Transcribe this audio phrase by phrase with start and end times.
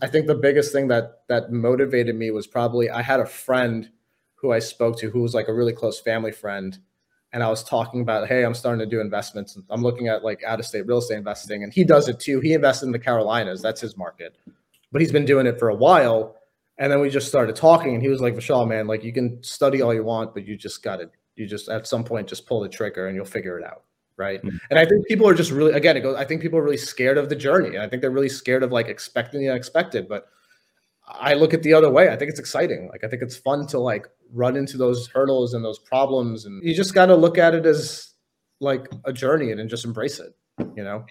[0.00, 3.90] I think the biggest thing that that motivated me was probably I had a friend
[4.36, 6.78] who I spoke to who was like a really close family friend.
[7.32, 9.58] And I was talking about, hey, I'm starting to do investments.
[9.68, 11.62] I'm looking at like out of state real estate investing.
[11.62, 12.40] And he does it too.
[12.40, 13.60] He invests in the Carolinas.
[13.60, 14.36] That's his market.
[14.92, 16.36] But he's been doing it for a while.
[16.78, 19.42] And then we just started talking, and he was like, Vishal, man, like you can
[19.42, 22.46] study all you want, but you just got to, you just at some point just
[22.46, 23.82] pull the trigger and you'll figure it out.
[24.18, 24.42] Right.
[24.42, 24.56] Mm-hmm.
[24.68, 26.76] And I think people are just really, again, it goes, I think people are really
[26.76, 27.68] scared of the journey.
[27.68, 30.08] And I think they're really scared of like expecting the unexpected.
[30.08, 30.28] But
[31.08, 32.10] I look at the other way.
[32.10, 32.88] I think it's exciting.
[32.88, 36.62] Like I think it's fun to like run into those hurdles and those problems, and
[36.62, 38.14] you just got to look at it as
[38.60, 40.34] like a journey and, and just embrace it.
[40.76, 41.06] You know.